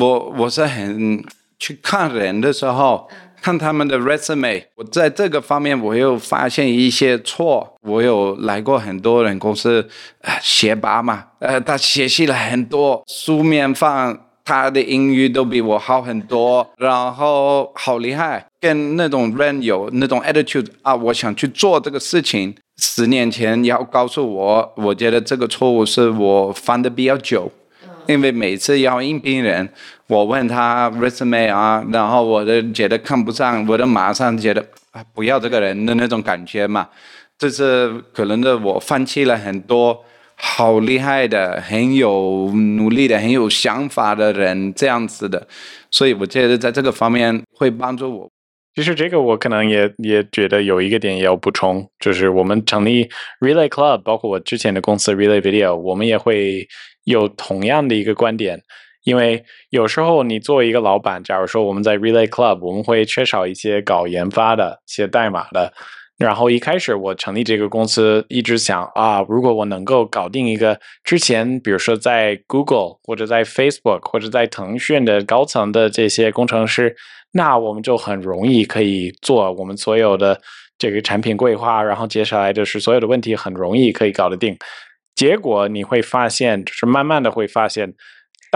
[0.00, 1.22] 我我是很
[1.58, 3.08] 去看人的时候。
[3.40, 7.74] 看他们的 resume，我在这个方面我又发现一些错。
[7.82, 9.88] 我有来过很多人公司，
[10.22, 22.54] 呃学霸嘛，呃，他学习了很多，书面放他的英语都比我好很多，然后好厉害，跟那种人有那种 attitude 啊，我想去做这个事情。
[22.78, 27.50] 十年前要告诉我，我觉得这个错误是我犯的比较久，
[28.06, 29.68] 因为每次要应聘人，
[30.08, 34.66] 我问他 resume 啊，然后我都觉得看不上，我都马上觉得
[35.14, 36.88] 不要这个人的那种感觉嘛，
[37.38, 40.04] 这是可能的，我放弃了很多。
[40.38, 45.48] 好厉害的，很有努力的，很有想法的人，这样子的，
[45.90, 48.30] 所以我觉得在这个方面会帮助我。
[48.74, 53.08] 其实这个我可能也也觉得有一个点要补充，就是我们成立
[53.40, 56.68] Relay Club，包括我之前的公司 Relay Video，我们也会
[57.04, 58.60] 有同样的一个观点，
[59.06, 65.72] 因为有时候你作为一个老板，假如说我们在 Relay Club，我们会缺少一些搞研发的、写代码的。
[66.18, 76.96] 然后一开始我成立这个公司，一直想啊，如果我能够搞定一个之前，比如说在 Google 或者在 Facebook 或者在腾讯的高层的这些工程师，
[77.32, 80.40] 那我们就很容易可以做我们所有的
[80.76, 84.56] 这个产品规划，然后接下来就是所有的问题很容易可以搞得定。
[85.14, 87.94] 结果你会发现，就是慢慢的会发现，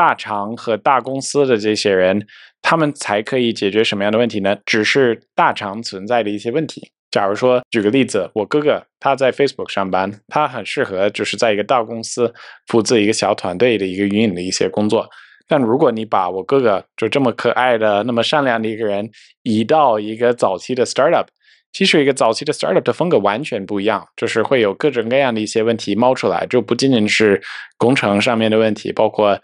[0.01, 2.27] 大厂和大公司的这些人，
[2.63, 4.57] 他们才可以解决什么样的问题呢？
[4.65, 6.91] 只是大厂存在的一些问题。
[7.11, 12.33] 假如说，举个例子，我哥哥他在 Facebook 上班，他很适合就是在一个大公司
[12.69, 15.07] 负责一个小团队的一个运营的一些工作。
[15.47, 19.07] 但如果你把我哥哥就这么可爱的、那么善良的一个人
[19.43, 21.27] 移到一个早期的 startup，
[21.73, 27.43] 其实一个早期的 startup 的风格完全不一样，就是会有各种各样的一些问题冒出来，就不仅仅是
[27.77, 29.39] 工程上面的问题，包括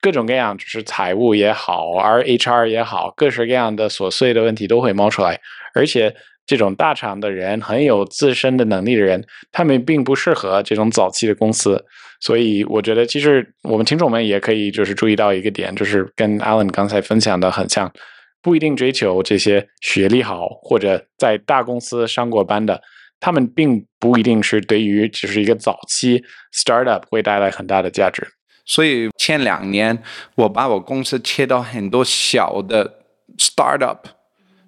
[0.00, 5.40] 各种各样就是财务也好，而 HR 也好，各式各样的琐碎的问题都会冒出来，
[5.74, 6.14] 而且。
[6.48, 11.84] 这种大厂的人很有自身的能力的人，他们并不适合这种早期的公司，
[12.20, 17.92] 所以我觉得其实我们听众们也可以就是注意到一个点，就是跟 Alan 刚才分享的很像，
[18.40, 22.80] 不一定追求这些学历好或者在大公司上过班的，
[23.18, 26.22] 他们并不一定是对于只是一个早期
[26.54, 28.24] startup 会带来很大的价值。
[28.66, 30.02] 所以前两年
[30.34, 32.98] 我把我公司切到很多小的
[33.38, 33.98] startup。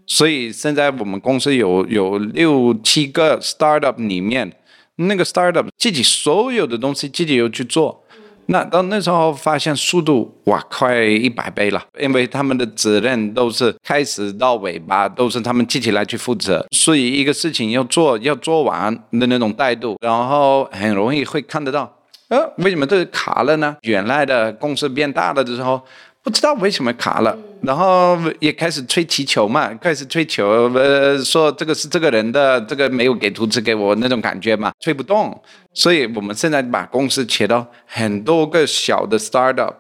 [0.07, 4.51] 所以现在我们公司有有六七个 startup 里面，
[4.97, 8.03] 那个 startup 自己所有的东西自己又去做，
[8.47, 21.98] 那到那时候发现速度哇快一百倍了，因为他们的责任都是开始到尾巴都是他们自己来去负责，所以一个事情要做要做完的那种态度，然后很容易会看得到，
[22.29, 23.77] 呃，为什么这卡了呢？
[23.83, 25.83] 原来的公司变大了的时候。
[26.21, 35.41] 不知道为什么卡了，然后也开始吹气球嘛，开始吹球，呃，说这个是这个人的，这个没有给图纸给我那种感觉嘛，吹不动，
[35.73, 39.73] 所以我们现在把公司切到很多个小的 startup。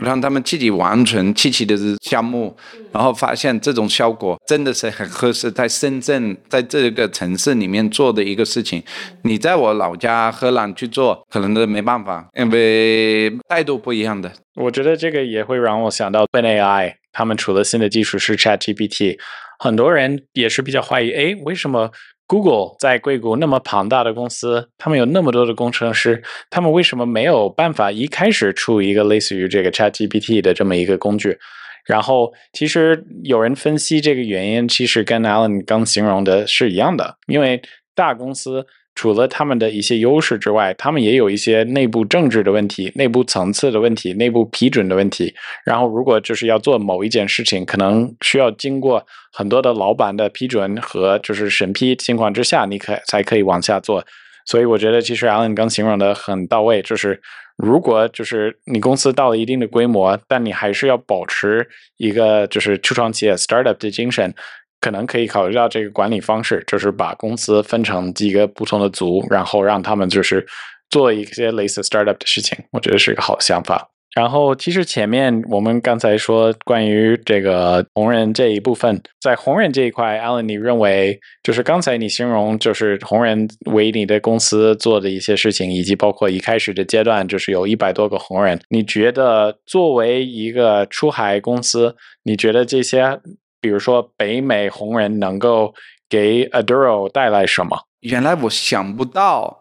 [0.00, 2.56] 让他们自己完成自己的项目，
[2.92, 5.50] 然后发现这种效果真的是很合适。
[5.50, 8.82] 在深圳，在这个城市里面做的一个事情，
[9.22, 14.32] 你在我老家荷兰去做，可能都没办法，因为态度不一样的。
[14.54, 19.18] 我觉得这个也会让我想到 OpenAI，他们除了新的技术是 ChatGPT，
[19.58, 21.90] 很多人也是比较怀疑，哎，为什么
[22.28, 31.36] ？Google 在硅谷那么庞大的公司，他们有那么多的工程师，他们为什么没有办法一开始出一个类似于这个 ChatGPT 的这么一个工具？
[31.84, 37.60] 然后，其实有人分析这个原因，其实跟 Alan 刚形容的是一样的，因为
[37.96, 38.66] 大公司。
[38.98, 45.32] 除了他们的一些优势之外，他们也有一些内部政治的问题、内部层次的问题、内部批准的问题。
[45.64, 54.04] 然后，如果就是要做某一件事情，可能需要经过很多的老板的批准和就是审批情况之下，你可才可以往下做。
[54.44, 57.20] 所以，我觉得其实 Alan 刚形容的很到位，就是
[57.56, 64.34] 如果就是你公司到了一定的规模，但你还是要保持一个就是初创企业 startup 的精神。
[64.80, 70.46] 可能可以考虑到这个管理方式，就是把公司分成几个不同的组，然后让他们就是
[70.90, 73.88] 做一些类似 startup 的事情，我觉得是一个好想法。
[74.14, 93.20] 然后，其实前面我们刚才说关于这个红人这一部分，在红人这一块，Alan，你认为就是刚才你形容就是红人为你的公司做的一些事情，以及包括一开始的阶段就是有一百多个红人，你觉得作为一个出海公司，你觉得这些？
[93.60, 95.74] 比如说，北美红人能够
[96.08, 97.84] 给 Aduro 带来什么？
[98.00, 99.58] 原来我想不到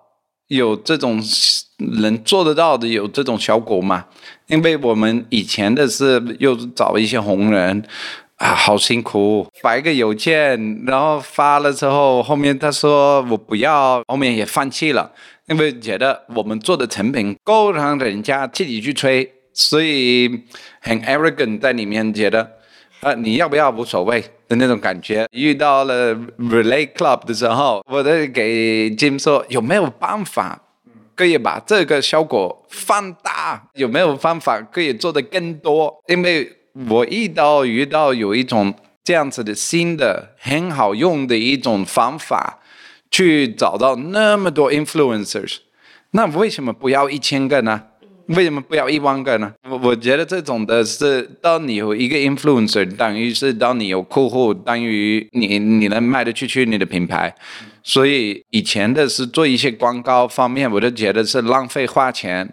[0.48, 1.22] 有这种
[2.02, 4.06] 能做得到的，有这种效果吗？
[4.48, 7.84] 因为我们以前的是又找一些红人
[8.36, 15.12] 啊，好辛苦，发一个邮件，然后发了之后，后面他说我不要，后面也放弃了，
[15.48, 19.34] 因为觉得我们做的成品够让人家自己去吹。
[19.60, 20.30] 所以
[20.82, 22.48] 很 arrogant 在里面，觉得
[23.02, 25.28] 啊你要不要无所谓的那种感觉。
[25.32, 30.62] 遇到了 relay club 的时候，我在给 Jim 说有没有办法
[31.16, 33.68] 可以把这个效果放大？
[33.76, 36.04] 有没有方法可以做得更多？
[36.08, 36.58] 因为
[36.90, 38.74] 我遇到遇到有一种
[39.04, 42.60] 这样子的新的很好用的一种方法，
[43.10, 45.58] 去找到那么多 influencers，
[46.12, 47.84] 那为什么不要一千个呢？
[48.28, 49.54] 为什么不要一万个呢？
[49.70, 57.34] 我我觉得这种的是，当你有一个 influencer，等于是当你有客户，等于你你能卖得出去你的品牌。
[57.84, 62.48] 所以以前的是做一些广告方面，我就觉得是浪费花钱，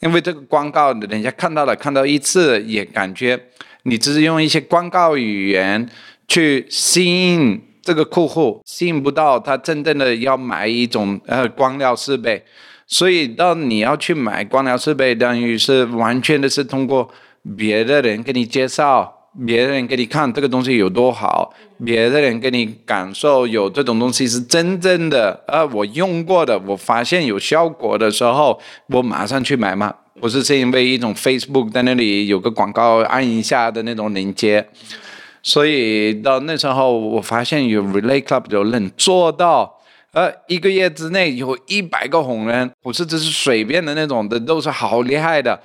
[0.00, 3.38] 因为这个广告人家看到了，看到一次也感觉
[3.82, 5.86] 你只是用一些广告语言
[6.28, 12.42] 去吸引这个客户，吸引不到他真正的要买一种呃光疗设备。
[12.92, 17.08] 所以，当你要去买光疗设备，等于是完全的是通过
[17.56, 34.66] 别的人给你介绍，别人给你看这个东西有多好，别的人给你感受有这种东西是真正的，呃，我用过的，我发现有效果的时候，我马上去买嘛，不是是因为一种 Facebook 在那里有个广告按一下的那种链接。
[35.44, 39.76] 所以到那时候，我发现有 Relay Club 有人做到。
[40.12, 45.60] 呃，一个月之内有一百个红人，不是只是随便的那种的，都是好厉害的，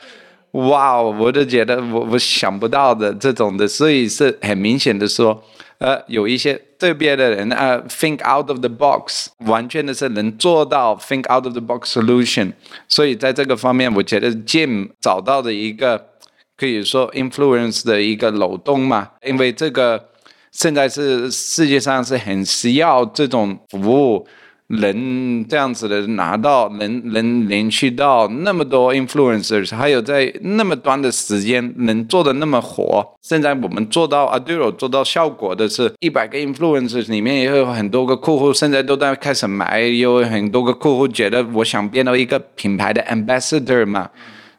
[0.52, 1.16] 哇哦！
[1.20, 5.44] 我都觉得我我想不到的这种的，所以是很明显的说，
[5.80, 12.54] 呃，有一些特别的人啊，think out of the box，完全的是能做到 think out of the box solution。
[12.88, 16.10] 所以在这个方面，我觉得 Jim 找到的一个
[16.56, 20.10] 可以说 influence 的一个漏洞嘛，因为这个。
[20.56, 24.26] 现在是世界上是很需要这种服务，
[24.68, 33.06] 能这样子的拿到，能能连续到那么多 influencers，还有在那么短的时间能做的那么火。
[33.22, 44.10] 现在我们做到 Aduro 做到效果的是一百个 influencers 里面也有很多个客户，现在都在开始买，有很多个客户觉得我想变到一个品牌的 ambassador 嘛，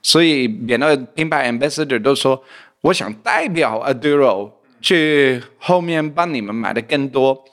[0.02, 2.42] 所以变到品牌 ambassador 都说
[2.82, 4.50] 我想代表 Aduro。
[4.80, 7.44] 去后面帮你们买的更多，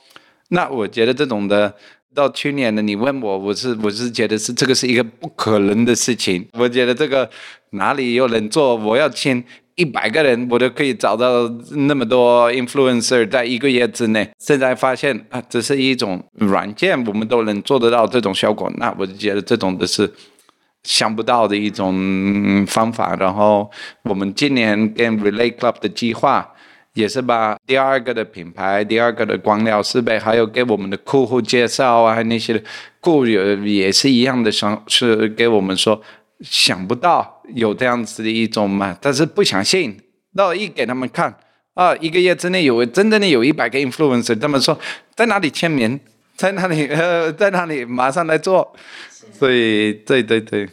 [0.48, 1.74] 那我觉得这种的
[2.14, 6.46] 到去年的你问我，我是我是觉得是这个是一个不可能的事情。
[6.52, 7.28] 我觉得这个
[7.70, 8.76] 哪里有人做？
[8.76, 9.42] 我要签
[9.74, 14.30] 一百个人，我都可以找到那么多 influencer 在一个月之内。
[14.38, 18.72] 现在发现啊，这是一种软件，我们都能做得到这种效果。
[18.76, 20.08] 那我就觉得这种的是
[20.84, 23.16] 想不到的一种方法。
[23.16, 23.68] 然后
[24.04, 26.53] 我们今年跟 Relay Club 的计划。
[26.94, 32.62] 也是把第二个的品牌、第二个的光疗设备，还有给我们的客户介绍啊，那些
[33.00, 36.00] 顾友也是一样的，想是给我们说
[36.40, 39.98] 想不到有这样子的一种嘛，但是不相信，
[40.36, 41.36] 到一给他们看
[41.74, 44.78] 啊，一个月之内有真正的有一百个 influencer，他们说
[45.16, 45.98] 在哪里签名，
[46.36, 48.72] 在哪里呃，在哪里马上来做，
[49.32, 50.68] 所以对对对。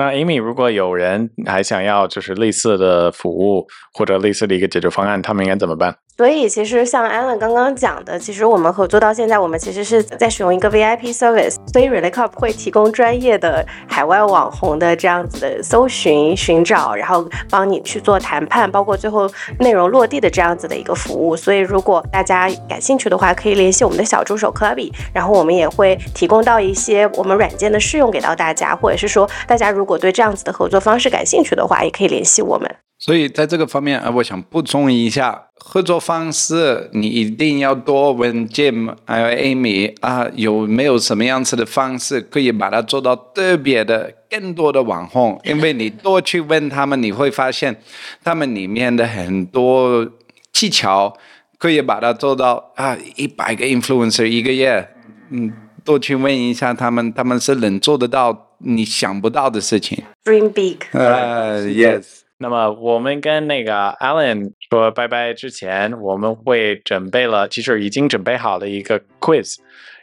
[0.00, 5.94] 那 Amy，如果有人还想要就是类似的服务或者类似的一个解决方案，他们应该怎么办？
[6.20, 19.26] 所以其实像 Alan 刚刚讲的，其实我们合作到现在，我们其实是在使用一个 VIP service，所以 Relay Cup 会提供专业的海外网红的这样子的搜寻、寻找，然后帮你去做谈判，包括最后
[19.60, 21.34] 内容落地的这样子的一个服务。
[21.34, 32.70] 所以如果大家感兴趣的话，可以联系我们的小助手 Clubby，然后我们也会提供到一些我们软件的试用给到大家，或者是说大家如果对这样子的合作方式感兴趣的话，也可以联系我们。
[33.02, 45.40] 所以在这个方面啊，我想补充一下合作方式，你一定要多问 Jim 还有 Amy 啊，有没有什么样子的方式可以把它做到特别的更多的网红？
[45.44, 47.80] 因为你多去问他们，你会发现
[48.22, 50.06] 他们里面的很多
[50.52, 51.16] 技巧
[51.56, 54.86] 可以把它做到啊，一百个 influencer 一个月，
[55.30, 55.50] 嗯，
[55.82, 60.02] 多去问一下他们，他们是能做得到你想不到的事情。
[60.22, 60.76] Dream big。
[60.92, 62.19] 呃，Yes。
[62.42, 69.56] 那么我们跟那个 Alan 说拜拜之前，我们会准备了，其实已经准备好了一个 quiz，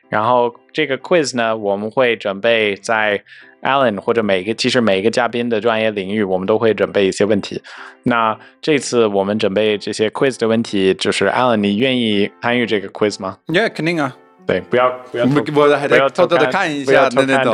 [0.08, 3.24] 然后这个 quiz 呢，我们会准备在
[3.64, 7.60] Alan 或者每个其实每一个嘉宾的专业领域，我们都会准备一些问题。
[8.04, 14.16] 那这次我们准备这些 quiz 的问题，就是 Alan，你愿意参与这个 quiz 吗？Yeah，肯定啊。
[14.48, 17.54] 对，不要不要，我还在偷偷的看一下 的那种。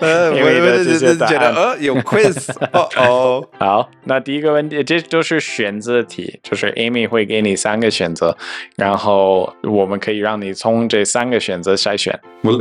[0.00, 3.48] 呃，我我就是觉得呃有 quiz 哦哦。
[3.58, 8.36] 好，那第一个问题，这都是选择题，就是 Amy 会给你三个选择，
[8.76, 12.20] 然后我们可以让你从这三个选择筛选。
[12.42, 12.52] 我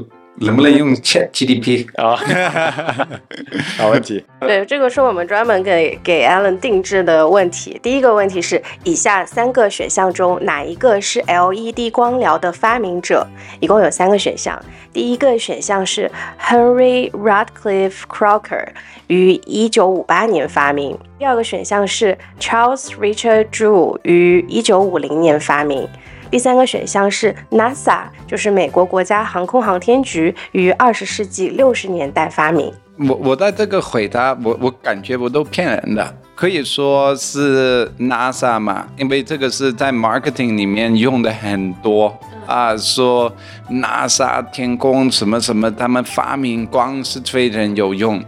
[0.41, 1.87] 能不能用 Chat GDP？
[1.95, 2.15] 啊，
[3.77, 4.23] 好问题。
[4.39, 7.79] 对，这个是我们专门给给 Alan 定制的问题。
[7.83, 13.27] 第一个问题是：以下三个选项中哪一个是 LED 光疗的发明者？
[13.59, 14.59] 一共有三个选项。
[14.91, 16.09] 第一个选项是
[16.41, 18.65] Henry Radcliffe Crocker，
[19.07, 20.97] 于1958年发明。
[21.19, 25.87] 第二个选项是 Charles Richard Drew，于1950年发明。
[26.31, 32.71] 第三个选项是 NASA，就是美国国家航空航天局，于二十世纪六十年代发明。
[33.07, 42.13] 我我在这个回答，我我感觉我都骗人的，可以说是 NASA 嘛，因为这个是在 marketing 里面用的很多
[42.45, 43.33] 啊，说
[43.71, 48.21] NASA 天空什么什么，他们发明光是非常有用，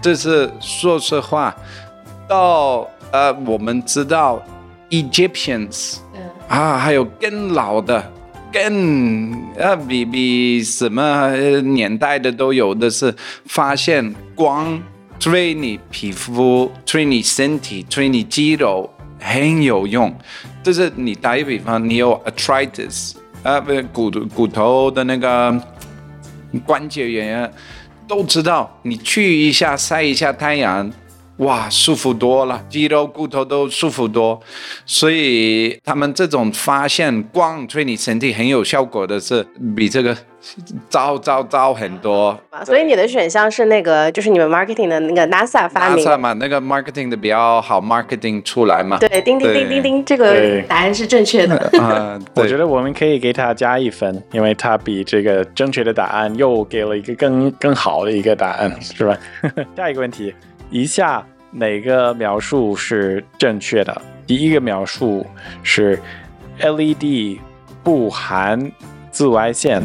[0.00, 1.56] 这是说实话，
[2.28, 4.40] 到呃我们知道
[4.90, 5.96] Egyptians。
[6.52, 8.12] 啊，还有更老的，
[8.52, 13.14] 更啊比比什么年代的都有的是
[13.46, 14.78] 发现光
[15.18, 20.14] 对你皮肤、对你身体、对你肌肉很有用。
[20.62, 25.58] 就是你打一比方，你有 arthritis 啊，不骨骨头的那个
[26.66, 27.50] 关节炎，
[28.06, 30.92] 都知道你去一下晒一下太阳。
[31.38, 34.38] 哇，舒服多了，肌肉骨头都舒服多，
[34.84, 40.16] 所以他们这种发现光对你身体很有效果的是比这个
[40.88, 42.38] 糟糟糟很多。
[42.64, 48.98] 所以你的选项是那个，就是你们 marketing 的那个 NASA 发明 NASA 嘛，那个 marketing 的比较好 marketing 出来嘛。
[48.98, 51.56] 对，叮叮叮叮叮，这个答案是正确的。
[51.80, 59.16] 啊，我觉得我们可以给他加一分，因为他比这个正确的答案又给了一个更更好的一个答案，是吧？
[59.74, 60.32] 下一个问题。
[60.72, 64.02] 以下哪个描述是正确的？
[64.26, 65.26] 第一个描述
[65.62, 66.00] 是
[66.58, 67.38] LED
[67.84, 68.72] 不含
[69.10, 69.82] 紫外线。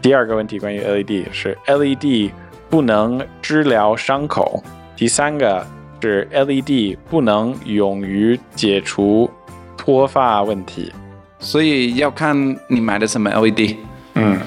[0.00, 2.30] 第二个问题关于 LED 是 LED
[2.70, 4.64] 不能治疗伤口。
[4.96, 5.66] 第三个
[6.00, 9.30] 是 LED 不能用于解除
[9.76, 10.90] 脱发问题。
[11.38, 12.34] 所以要看
[12.66, 13.76] 你买的什么 LED。
[14.14, 14.40] 嗯，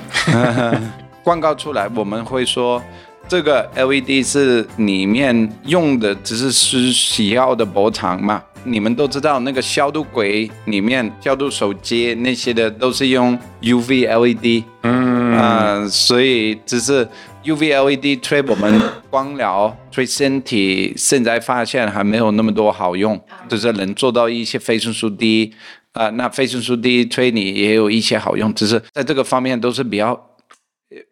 [1.24, 2.82] 广告出来我们会说。
[3.30, 8.44] 这个 LED 是里面用的，只是是需要的薄长嘛？
[8.64, 15.38] 你们都知道，那个消毒柜里面消毒手机那些的都是用 UV LED，嗯。
[15.38, 17.08] 啊，所以只是
[17.44, 25.54] UV LED 吹我们光疗吹身体，现在发现还没有那么多好用，就是能做到一些非生素 D
[25.94, 30.20] 啊，那非生素 D 吹你也有一些好用，只是在这个方面都是比较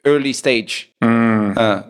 [0.04, 1.54] early stage，嗯。
[1.56, 1.84] 嗯。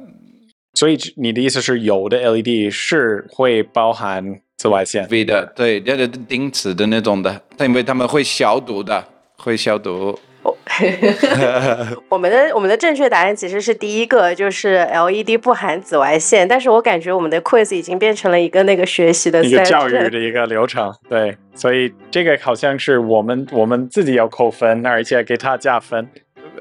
[0.78, 9.04] 所以你的意思是，有的 LED 是会包含紫外线？V 的，对，那个钉子的那种的，因为他们会消毒的，
[9.38, 10.20] 会消毒。
[12.10, 16.48] 我们的我们的正确答案其实是第一个，就是 LED 不含紫外线。
[16.48, 20.94] 但是我感觉我们的 quiz 已经变成了一个那个学习的一个教育的一个流程。
[21.10, 26.08] 对，所以这个好像是我们我们自己要扣分，而且给他加分。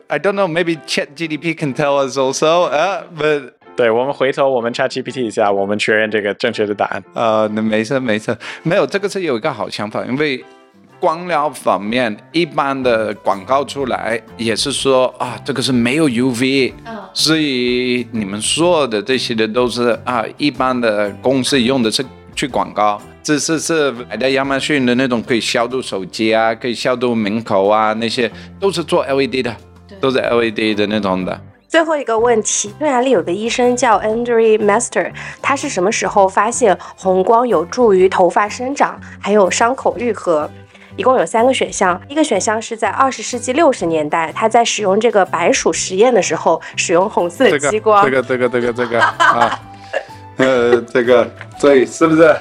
[0.06, 5.20] I don't know, maybe Chat GDP can tell us also, uh, but 对我们回头我们 Chat GPT
[5.22, 7.04] 一下，我们确认这个正确的答案。
[7.14, 10.42] 呃，那没事没事，没有这个是有一个好想法，因为
[10.98, 16.72] 光疗方面一般的广告出来也是说啊，这个是没有 UV，
[17.12, 22.02] 所以你们说的这些的都是啊，一般的公司用的是
[22.34, 29.54] 去广告，这是是买的亚马逊的那种可以消毒手机啊，可以消毒门口啊，那些都是做 LED 的，
[30.00, 31.38] 都是 LED 的那种的。
[31.68, 35.12] 最后一个问题，匈牙利有个医生叫 Andrew Master，
[35.42, 40.48] 他是什么时候发现红光有助于头发生长，还有伤口愈合？
[40.96, 48.04] 一共有三个选项，一个选项是在二十世纪六十年代，他在使用这个白鼠实验的时候，使用红色激光。
[48.04, 49.60] 这个这个这个这个啊。
[50.38, 51.26] 呃，这个
[51.58, 52.36] 对，是不是？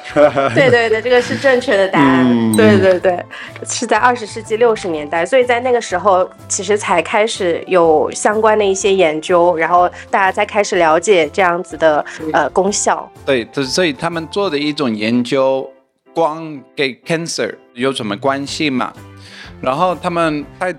[0.54, 2.56] 对对对，这个是正确的答案。
[2.58, 3.18] 对对对，
[3.66, 13.10] 是在二十世纪六十年代，所以在那个时候，其实才开始有相关的一些研究，然后大家才开始了解这样子的呃功效。
[13.26, 15.70] 对，所以他们做的一种研究，
[16.14, 18.92] 光给 cancer 有什么关系嘛？
[19.62, 20.76] 然后他们在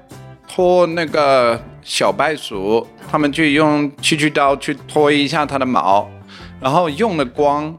[0.46, 6.06] 脱那个小白鼠，他们就用剃须刀去脱一下它的毛。
[6.60, 7.76] 然后用了光，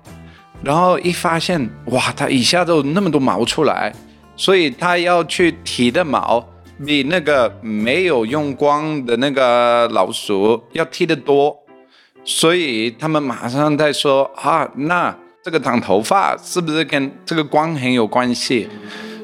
[0.63, 3.93] 然后一发现，哇，它一下就那么多毛出来，
[4.35, 6.45] 所以他要去提的毛
[6.85, 11.57] 比那个没有用光的那个老鼠要剃得多，
[12.23, 18.67] 所以他们马上在说啊，那这个长头发是不是跟这个光很有关系？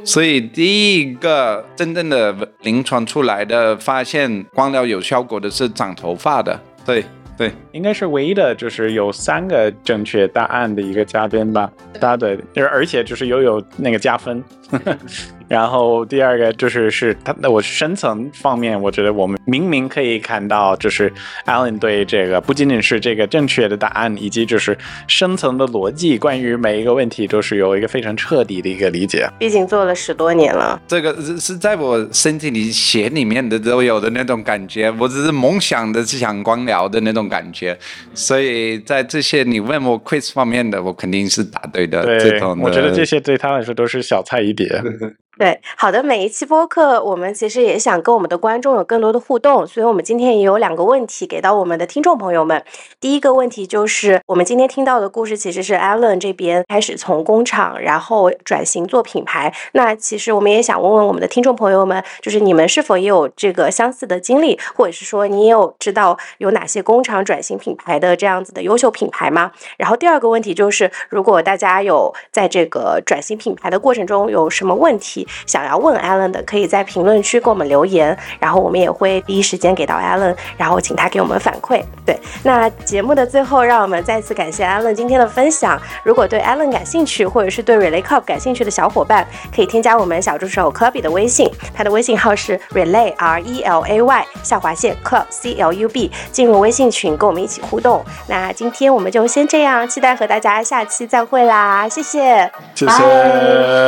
[0.06, 7.06] 所以第一个真正的临床出来的发现光疗有效果的是长头发的，对
[7.44, 11.70] 对，应该是唯一的，就是有三个正确答案的一个嘉宾吧。
[12.00, 14.42] 答对，而而且就是又有那个加分。
[15.48, 21.12] 然后第二个就是是他，那我深层方面，我觉得我们明明可以看到，就是
[21.46, 24.76] Alan 对这个不仅仅是这个正确的答案，以及就是
[25.08, 29.30] 深层的逻辑，关于每一个问题都是有一个非常彻底的一个理解。
[29.38, 37.78] 毕竟做了十多年了，这个是是在我身体里血里面的都有的那种感觉，我只是梦想的是想光疗的那种感觉，
[38.16, 42.02] 所以在这些你问我 quiz 方面的，我肯定是答对的。
[42.18, 44.63] 这对，种我觉得这些对他来说都是小菜一碟。
[44.70, 45.10] Yeah.
[45.36, 52.64] 对，好的，每一期播客，我们其实也想跟我们的观众有更多的互动，所以我们今天也有两个问题给到我们的听众朋友们。
[53.00, 59.52] 第一个问题就是，我们今天听到的故事其实是 Alan 这边开始从工厂，然后转型做品牌。
[59.72, 69.52] 那其实我们也想问问我们的听众朋友们，就是你们是否也有这个相似的经历，或者是说你也有知道有哪些工厂转型品牌的这样子的优秀品牌吗？
[69.78, 81.84] 然后第二个问题就是，如果大家有在这个转型品牌的过程中有什么问题想要问 Allen 的，可以在评论区给我们留言，然后我们也会第一时间给到 Allen，然后请他给我们反馈。
[82.06, 85.80] 对，那节目的最后，让我们再次感谢 Allen 今天的分享。
[86.04, 95.26] 如果对 Allen 感兴趣，或者是对 Relay Club 感兴趣的小伙伴，可以添加我们小助手 Clubby 的微信，他的微信号是 Relay R E L A Y 下划线 Club
[95.30, 98.04] C L U B，进入微信群跟我们一起互动。
[98.28, 103.02] 那今天我们就先这样，期待和大家下期再会啦，谢谢，谢谢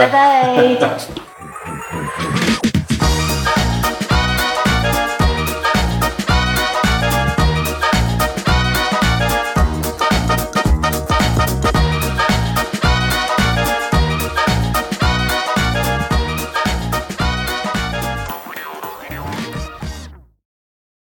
[0.01, 0.95] 拜拜拜。
[1.65, 2.64] Thank you.